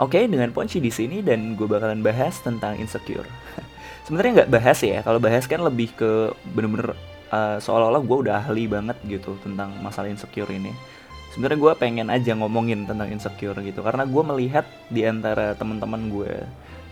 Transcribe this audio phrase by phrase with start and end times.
[0.00, 3.28] Oke, dengan Ponci di sini dan gue bakalan bahas tentang insecure.
[4.08, 6.96] Sebenarnya nggak bahas ya, kalau bahas kan lebih ke bener-bener
[7.28, 10.72] uh, seolah-olah gue udah ahli banget gitu tentang masalah insecure ini.
[11.36, 16.32] Sebenarnya gue pengen aja ngomongin tentang insecure gitu, karena gue melihat di antara teman-teman gue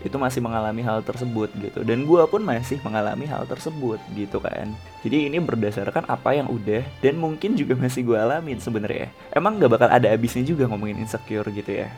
[0.05, 4.71] itu masih mengalami hal tersebut gitu dan gue pun masih mengalami hal tersebut gitu kan
[5.03, 9.75] jadi ini berdasarkan apa yang udah dan mungkin juga masih gue alamin sebenarnya emang gak
[9.75, 11.91] bakal ada habisnya juga ngomongin insecure gitu ya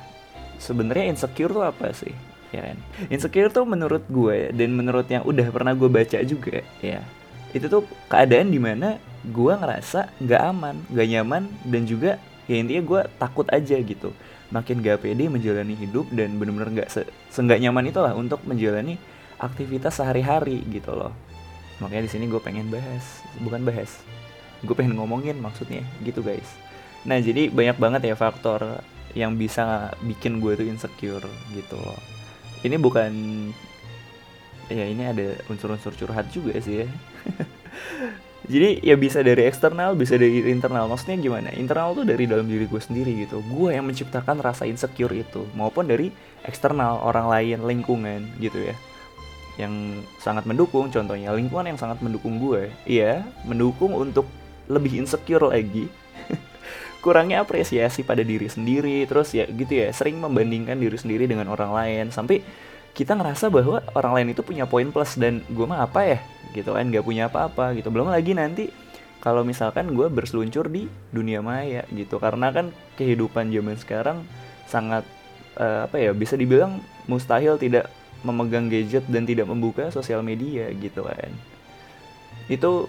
[0.62, 2.14] sebenarnya insecure tuh apa sih
[2.54, 2.78] ya kan
[3.10, 7.02] insecure tuh menurut gue dan menurut yang udah pernah gue baca juga ya
[7.52, 12.84] itu tuh keadaan di mana gue ngerasa nggak aman nggak nyaman dan juga ya intinya
[12.84, 14.12] gue takut aja gitu.
[14.52, 17.02] Makin gak pede menjalani hidup dan bener-bener gak se
[17.32, 19.00] seenggak nyaman itulah untuk menjalani
[19.40, 21.16] aktivitas sehari-hari gitu loh.
[21.80, 24.04] Makanya di sini gue pengen bahas bukan bahas
[24.62, 26.46] gue pengen ngomongin maksudnya gitu guys.
[27.08, 32.00] Nah jadi banyak banget ya faktor yang bisa bikin gue tuh insecure gitu loh.
[32.62, 33.12] Ini bukan
[34.72, 36.88] ya ini ada unsur-unsur curhat juga sih ya.
[38.52, 40.90] Jadi ya bisa dari eksternal bisa dari internal.
[40.90, 41.50] Maksudnya gimana?
[41.54, 43.40] Internal tuh dari dalam diri gue sendiri gitu.
[43.46, 46.10] Gue yang menciptakan rasa insecure itu maupun dari
[46.44, 48.76] eksternal orang lain lingkungan gitu ya.
[49.62, 52.74] Yang sangat mendukung contohnya lingkungan yang sangat mendukung gue.
[52.90, 54.26] Iya mendukung untuk
[54.72, 55.92] lebih insecure lagi
[57.02, 61.74] kurangnya apresiasi pada diri sendiri terus ya gitu ya sering membandingkan diri sendiri dengan orang
[61.74, 62.06] lain.
[62.14, 62.46] Sampai
[62.94, 66.20] kita ngerasa bahwa orang lain itu punya poin plus dan gue mah apa ya
[66.54, 67.90] gitu kan nggak punya apa-apa gitu.
[67.90, 68.70] Belum lagi nanti
[69.18, 72.22] kalau misalkan gue berseluncur di dunia maya gitu.
[72.22, 74.18] Karena kan kehidupan zaman sekarang
[74.70, 75.04] sangat
[75.58, 76.80] uh, apa ya bisa dibilang
[77.10, 77.90] mustahil tidak
[78.22, 81.34] memegang gadget dan tidak membuka sosial media gitu kan.
[82.46, 82.86] Itu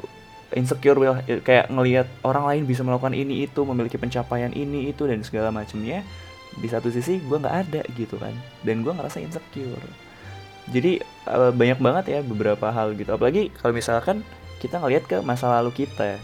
[0.54, 0.98] insecure
[1.42, 6.04] kayak ngelihat orang lain bisa melakukan ini itu memiliki pencapaian ini itu dan segala macamnya
[6.52, 8.32] di satu sisi gue nggak ada gitu kan.
[8.60, 9.82] Dan gue ngerasa insecure.
[10.70, 13.12] Jadi uh, banyak banget ya beberapa hal gitu.
[13.16, 14.22] Apalagi kalau misalkan
[14.62, 16.20] kita ngelihat ke masa lalu kita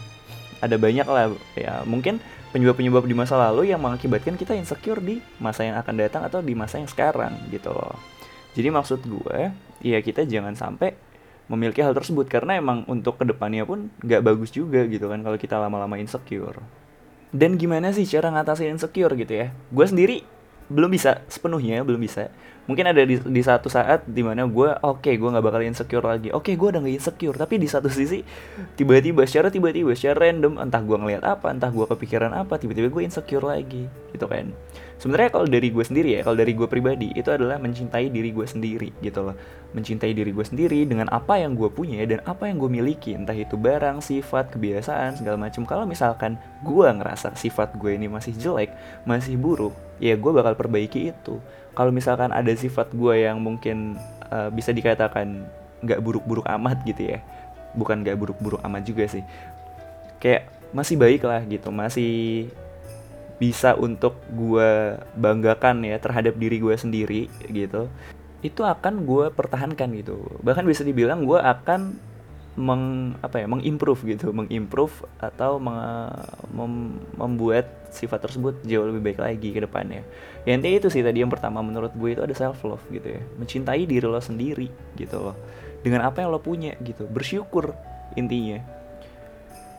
[0.59, 2.19] ada banyak lah ya mungkin
[2.51, 6.55] penyebab-penyebab di masa lalu yang mengakibatkan kita insecure di masa yang akan datang atau di
[6.55, 7.71] masa yang sekarang gitu.
[7.71, 7.95] Loh
[8.57, 9.39] jadi maksud gue
[9.85, 10.97] ya kita jangan sampai
[11.49, 12.29] memiliki hal tersebut.
[12.29, 16.61] Karena emang untuk ke depannya pun nggak bagus juga gitu kan kalau kita lama-lama insecure.
[17.29, 19.51] Dan gimana sih cara ngatasin insecure gitu ya?
[19.73, 20.23] Gue sendiri
[20.69, 22.29] belum bisa sepenuhnya belum bisa
[22.69, 26.05] mungkin ada di, di satu saat di mana gue oke okay, gue nggak bakal insecure
[26.05, 26.29] lagi.
[26.29, 28.21] Oke okay, gue udah gak insecure tapi di satu sisi
[28.77, 33.01] tiba-tiba secara tiba-tiba secara random entah gue ngeliat apa entah gue kepikiran apa tiba-tiba gue
[33.01, 34.53] insecure lagi gitu kan.
[35.01, 38.45] Sebenarnya kalau dari gue sendiri ya kalau dari gue pribadi itu adalah mencintai diri gue
[38.45, 39.35] sendiri gitu loh.
[39.73, 43.33] Mencintai diri gue sendiri dengan apa yang gue punya dan apa yang gue miliki entah
[43.33, 48.69] itu barang sifat kebiasaan segala macam kalau misalkan gue ngerasa sifat gue ini masih jelek
[49.09, 51.39] masih buruk ya gue bakal perbaiki itu.
[51.77, 53.95] Kalau misalkan ada sifat gue yang mungkin
[54.27, 55.47] uh, bisa dikatakan
[55.79, 57.23] nggak buruk-buruk amat gitu ya.
[57.73, 59.23] Bukan nggak buruk-buruk amat juga sih.
[60.19, 62.45] Kayak masih baik lah gitu masih
[63.39, 67.87] bisa untuk gue banggakan ya terhadap diri gue sendiri gitu.
[68.43, 70.19] Itu akan gue pertahankan gitu.
[70.43, 71.95] Bahkan bisa dibilang gue akan
[72.59, 76.11] meng apa ya mengimprove gitu mengimprove atau meng,
[76.51, 80.03] mem, membuat sifat tersebut jauh lebih baik lagi ke depannya.
[80.43, 83.21] Ya intinya itu sih tadi yang pertama menurut gue itu ada self love gitu ya.
[83.39, 84.67] Mencintai diri lo sendiri
[84.99, 85.35] gitu loh.
[85.79, 87.07] Dengan apa yang lo punya gitu.
[87.07, 87.71] Bersyukur
[88.19, 88.59] intinya.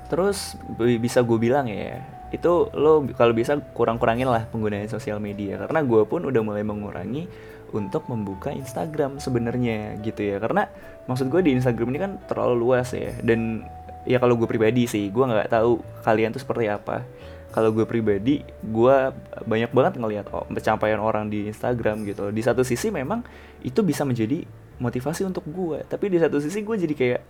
[0.09, 5.59] Terus bisa gue bilang ya itu lo kalau bisa kurang-kurangin lah penggunaan sosial media.
[5.59, 7.27] Karena gue pun udah mulai mengurangi
[7.71, 10.37] untuk membuka Instagram sebenarnya gitu ya.
[10.39, 10.67] Karena
[11.11, 13.15] maksud gue di Instagram ini kan terlalu luas ya.
[13.23, 13.67] Dan
[14.07, 17.03] ya kalau gue pribadi sih gue nggak tahu kalian tuh seperti apa.
[17.51, 18.97] Kalau gue pribadi gue
[19.43, 23.27] banyak banget ngelihat oh, pencapaian orang di Instagram gitu di satu sisi memang
[23.67, 24.47] itu bisa menjadi
[24.81, 27.21] motivasi untuk gue tapi di satu sisi gue jadi kayak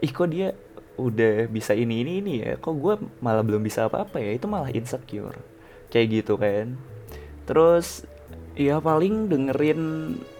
[0.00, 0.52] ih kok dia
[0.96, 2.52] udah bisa ini ini ini ya.
[2.60, 4.36] Kok gue malah belum bisa apa-apa ya?
[4.36, 5.36] Itu malah insecure.
[5.92, 6.76] Kayak gitu kan.
[7.46, 8.04] Terus
[8.56, 9.80] ya paling dengerin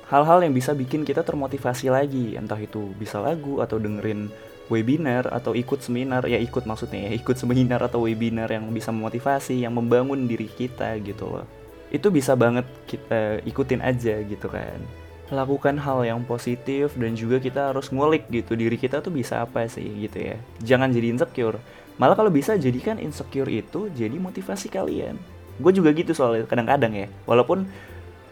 [0.08, 2.34] hal-hal yang bisa bikin kita termotivasi lagi.
[2.34, 4.32] Entah itu bisa lagu atau dengerin
[4.72, 6.26] webinar atau ikut seminar.
[6.26, 10.96] Ya ikut maksudnya ya ikut seminar atau webinar yang bisa memotivasi yang membangun diri kita
[11.04, 11.46] gitu loh.
[11.92, 17.74] Itu bisa banget kita ikutin aja gitu kan lakukan hal yang positif dan juga kita
[17.74, 21.58] harus ngulik gitu diri kita tuh bisa apa sih gitu ya jangan jadi insecure
[21.98, 25.18] malah kalau bisa jadikan insecure itu jadi motivasi kalian
[25.56, 27.66] gue juga gitu soalnya kadang-kadang ya walaupun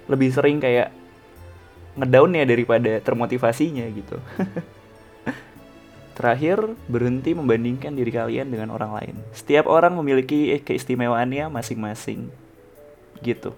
[0.06, 0.92] lebih sering kayak
[1.94, 4.18] ngedown ya daripada termotivasinya gitu.
[6.18, 9.14] Terakhir, berhenti membandingkan diri kalian dengan orang lain.
[9.34, 12.30] Setiap orang memiliki keistimewaannya masing-masing.
[13.18, 13.50] Gitu.